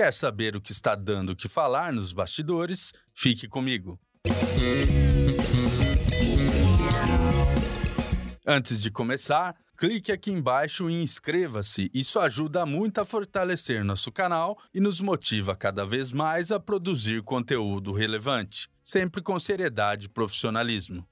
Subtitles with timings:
[0.00, 2.90] Quer saber o que está dando o que falar nos bastidores?
[3.12, 4.00] Fique comigo.
[8.46, 11.90] Antes de começar, clique aqui embaixo e inscreva-se.
[11.92, 17.22] Isso ajuda muito a fortalecer nosso canal e nos motiva cada vez mais a produzir
[17.22, 21.06] conteúdo relevante, sempre com seriedade e profissionalismo.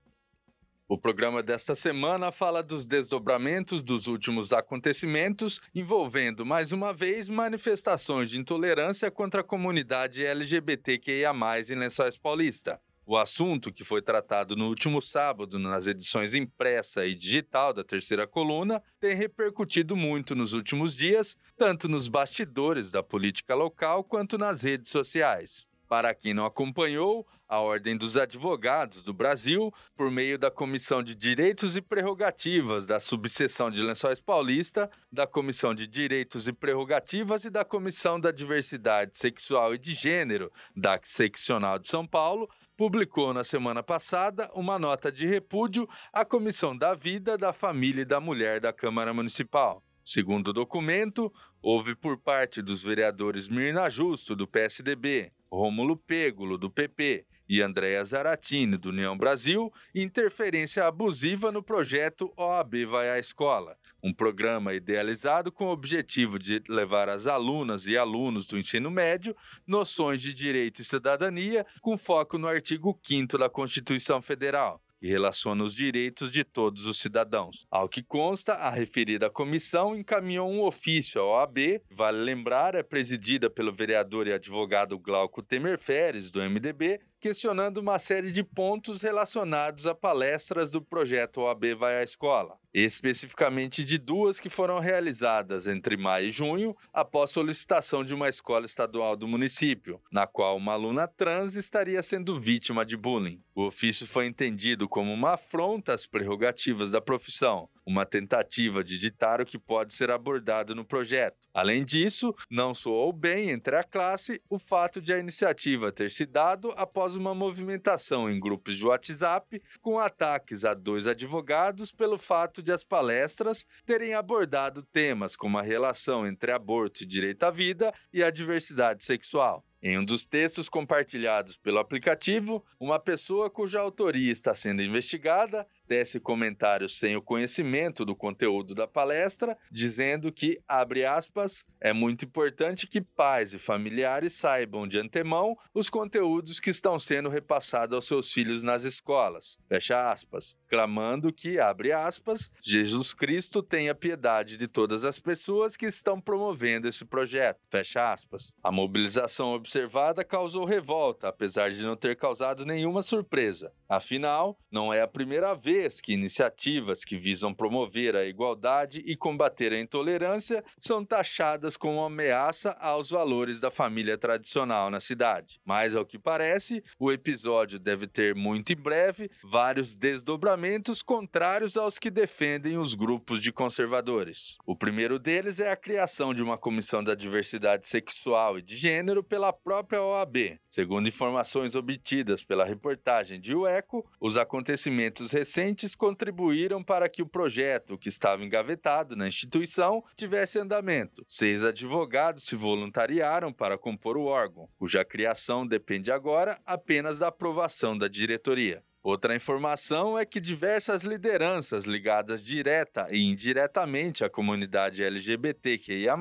[0.91, 8.31] O programa desta semana fala dos desdobramentos dos últimos acontecimentos envolvendo, mais uma vez, manifestações
[8.31, 11.33] de intolerância contra a comunidade LGBTQIA,
[11.71, 12.81] em Lençóis Paulista.
[13.05, 18.27] O assunto, que foi tratado no último sábado nas edições impressa e digital da terceira
[18.27, 24.63] coluna, tem repercutido muito nos últimos dias, tanto nos bastidores da política local quanto nas
[24.63, 25.67] redes sociais.
[25.89, 31.15] Para quem não acompanhou, a Ordem dos Advogados do Brasil, por meio da Comissão de
[31.15, 37.51] Direitos e Prerrogativas da Subseção de Lençóis Paulista, da Comissão de Direitos e Prerrogativas e
[37.51, 43.43] da Comissão da Diversidade Sexual e de Gênero da Seccional de São Paulo, publicou na
[43.43, 48.61] semana passada uma nota de repúdio à Comissão da Vida, da Família e da Mulher
[48.61, 49.83] da Câmara Municipal.
[50.05, 56.71] Segundo o documento, houve por parte dos vereadores Mirna Justo, do PSDB, Rômulo Pêgulo, do
[56.71, 63.77] PP, e Andréa Zaratini, do União Brasil, interferência abusiva no projeto OAB Vai à Escola,
[64.03, 69.35] um programa idealizado com o objetivo de levar às alunas e alunos do ensino médio
[69.67, 75.65] noções de direito e cidadania, com foco no artigo 5 da Constituição Federal e relaciona
[75.65, 77.67] os direitos de todos os cidadãos.
[77.71, 83.49] Ao que consta, a referida comissão encaminhou um ofício à OAB, vale lembrar, é presidida
[83.49, 89.87] pelo vereador e advogado Glauco Temer Feres, do MDB, questionando uma série de pontos relacionados
[89.87, 95.97] a palestras do projeto OAB Vai à Escola, especificamente de duas que foram realizadas entre
[95.97, 101.09] maio e junho, após solicitação de uma escola estadual do município, na qual uma aluna
[101.09, 103.43] trans estaria sendo vítima de bullying.
[103.55, 109.41] O ofício foi entendido como uma afronta às prerrogativas da profissão, uma tentativa de ditar
[109.41, 111.49] o que pode ser abordado no projeto.
[111.55, 116.27] Além disso, não soou bem entre a classe o fato de a iniciativa ter se
[116.27, 122.63] dado após uma movimentação em grupos de WhatsApp com ataques a dois advogados pelo fato
[122.63, 127.91] de as palestras terem abordado temas como a relação entre aborto e direito à vida
[128.13, 129.65] e a diversidade sexual.
[129.81, 136.21] Em um dos textos compartilhados pelo aplicativo, uma pessoa cuja autoria está sendo investigada tece
[136.21, 142.87] comentários sem o conhecimento do conteúdo da palestra, dizendo que, abre aspas, é muito importante
[142.87, 148.31] que pais e familiares saibam de antemão os conteúdos que estão sendo repassados aos seus
[148.31, 155.07] filhos nas escolas, fecha aspas, clamando que, abre aspas, Jesus Cristo tenha piedade de todas
[155.07, 158.53] as pessoas que estão promovendo esse projeto, fecha aspas.
[158.63, 163.73] A mobilização observada causou revolta, apesar de não ter causado nenhuma surpresa.
[163.89, 169.73] Afinal, não é a primeira vez que iniciativas que visam promover a igualdade e combater
[169.73, 175.61] a intolerância são taxadas como ameaça aos valores da família tradicional na cidade.
[175.65, 181.99] Mas, ao que parece, o episódio deve ter muito em breve vários desdobramentos contrários aos
[181.99, 184.57] que defendem os grupos de conservadores.
[184.67, 189.23] O primeiro deles é a criação de uma comissão da diversidade sexual e de gênero
[189.23, 190.59] pela própria OAB.
[190.79, 197.99] Segundo informações obtidas pela reportagem de UEC, os acontecimentos recentes contribuíram para que o projeto,
[197.99, 201.25] que estava engavetado na instituição, tivesse andamento.
[201.27, 207.99] Seis advogados se voluntariaram para compor o órgão, cuja criação depende agora apenas da aprovação
[207.99, 208.81] da diretoria.
[209.09, 216.15] Outra informação é que diversas lideranças ligadas direta e indiretamente à comunidade LGBTQIA,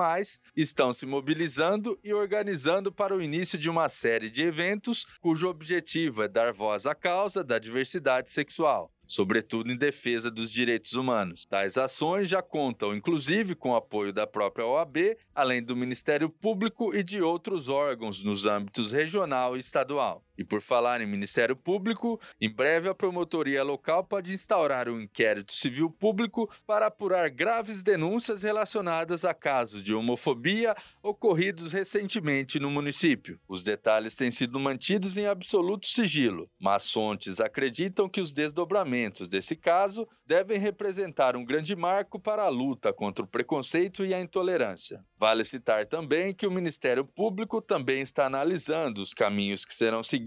[0.56, 6.24] estão se mobilizando e organizando para o início de uma série de eventos cujo objetivo
[6.24, 11.45] é dar voz à causa da diversidade sexual sobretudo em defesa dos direitos humanos.
[11.45, 16.94] Tais ações já contam, inclusive, com o apoio da própria OAB, além do Ministério Público
[16.94, 20.26] e de outros órgãos nos âmbitos regional e estadual.
[20.38, 25.51] E por falar em Ministério Público, em breve a promotoria local pode instaurar um inquérito
[25.51, 33.39] civil público para apurar graves denúncias relacionadas a casos de homofobia ocorridos recentemente no município.
[33.48, 39.56] Os detalhes têm sido mantidos em absoluto sigilo, mas fontes acreditam que os desdobramentos desse
[39.56, 45.04] caso devem representar um grande marco para a luta contra o preconceito e a intolerância.
[45.18, 50.26] Vale citar também que o Ministério Público também está analisando os caminhos que serão seguidos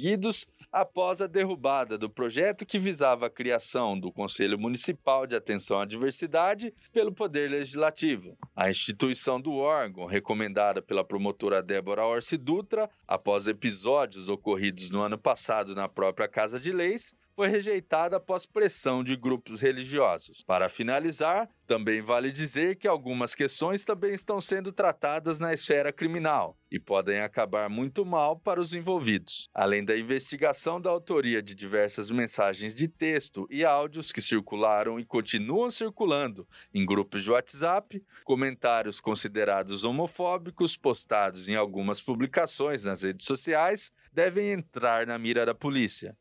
[0.73, 5.85] após a derrubada do projeto que visava a criação do Conselho Municipal de Atenção à
[5.85, 8.37] Diversidade pelo Poder Legislativo.
[8.55, 15.19] A instituição do órgão, recomendada pela promotora Débora Orsi Dutra, após episódios ocorridos no ano
[15.19, 20.45] passado na própria Casa de Leis, foi rejeitada após pressão de grupos religiosos.
[20.47, 26.59] Para finalizar, também vale dizer que algumas questões também estão sendo tratadas na esfera criminal
[26.71, 29.49] e podem acabar muito mal para os envolvidos.
[29.55, 35.05] Além da investigação da autoria de diversas mensagens de texto e áudios que circularam e
[35.07, 43.25] continuam circulando em grupos de WhatsApp, comentários considerados homofóbicos postados em algumas publicações nas redes
[43.25, 46.17] sociais devem entrar na mira da polícia.